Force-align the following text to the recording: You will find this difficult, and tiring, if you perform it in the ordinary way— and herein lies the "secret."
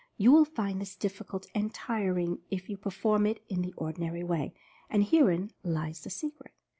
You 0.17 0.31
will 0.31 0.45
find 0.45 0.81
this 0.81 0.95
difficult, 0.95 1.45
and 1.53 1.71
tiring, 1.71 2.39
if 2.49 2.69
you 2.71 2.75
perform 2.75 3.27
it 3.27 3.43
in 3.49 3.61
the 3.61 3.75
ordinary 3.77 4.23
way— 4.23 4.51
and 4.89 5.03
herein 5.03 5.51
lies 5.63 6.01
the 6.01 6.09
"secret." 6.09 6.53